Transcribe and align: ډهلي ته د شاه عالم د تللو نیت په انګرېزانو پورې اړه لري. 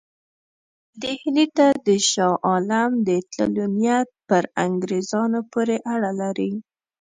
ډهلي 1.01 1.45
ته 1.57 1.67
د 1.87 1.87
شاه 2.09 2.35
عالم 2.47 2.91
د 3.07 3.09
تللو 3.31 3.65
نیت 3.79 4.09
په 4.27 4.37
انګرېزانو 4.65 5.39
پورې 5.51 5.77
اړه 5.93 6.11
لري. 6.21 6.51